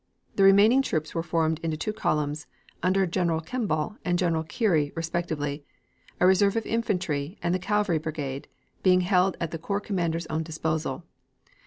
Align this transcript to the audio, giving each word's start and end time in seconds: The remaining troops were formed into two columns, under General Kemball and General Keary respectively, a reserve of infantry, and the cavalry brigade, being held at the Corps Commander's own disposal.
The 0.35 0.41
remaining 0.41 0.81
troops 0.81 1.13
were 1.13 1.21
formed 1.21 1.59
into 1.59 1.77
two 1.77 1.93
columns, 1.93 2.47
under 2.81 3.05
General 3.05 3.39
Kemball 3.39 3.97
and 4.03 4.17
General 4.17 4.41
Keary 4.41 4.91
respectively, 4.95 5.63
a 6.19 6.25
reserve 6.25 6.55
of 6.55 6.65
infantry, 6.65 7.37
and 7.43 7.53
the 7.53 7.59
cavalry 7.59 7.99
brigade, 7.99 8.47
being 8.81 9.01
held 9.01 9.37
at 9.39 9.51
the 9.51 9.59
Corps 9.59 9.79
Commander's 9.79 10.25
own 10.25 10.41
disposal. 10.41 11.03